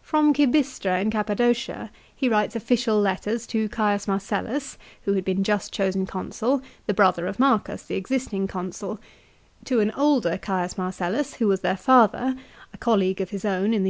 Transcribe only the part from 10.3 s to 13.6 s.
Caius Marcellus who was their father, a colleague of his own